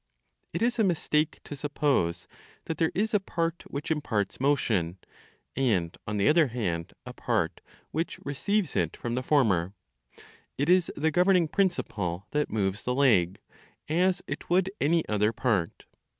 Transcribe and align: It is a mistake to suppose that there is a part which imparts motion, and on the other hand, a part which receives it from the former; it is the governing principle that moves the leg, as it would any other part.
It 0.51 0.63
is 0.63 0.79
a 0.79 0.83
mistake 0.83 1.39
to 1.43 1.55
suppose 1.55 2.27
that 2.65 2.79
there 2.79 2.91
is 2.95 3.13
a 3.13 3.19
part 3.19 3.65
which 3.67 3.91
imparts 3.91 4.39
motion, 4.39 4.97
and 5.55 5.95
on 6.07 6.17
the 6.17 6.27
other 6.27 6.47
hand, 6.47 6.93
a 7.05 7.13
part 7.13 7.61
which 7.91 8.17
receives 8.25 8.75
it 8.75 8.97
from 8.97 9.13
the 9.13 9.21
former; 9.21 9.75
it 10.57 10.69
is 10.69 10.91
the 10.95 11.11
governing 11.11 11.47
principle 11.47 12.25
that 12.31 12.49
moves 12.49 12.81
the 12.83 12.95
leg, 12.95 13.41
as 13.87 14.23
it 14.25 14.49
would 14.49 14.71
any 14.81 15.07
other 15.07 15.31
part. 15.31 15.85